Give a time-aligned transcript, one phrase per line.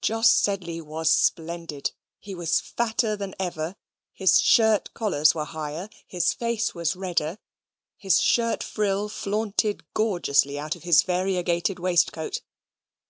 [0.00, 1.92] Jos Sedley was splendid.
[2.18, 3.76] He was fatter than ever.
[4.14, 7.36] His shirt collars were higher; his face was redder;
[7.98, 12.40] his shirt frill flaunted gorgeously out of his variegated waistcoat.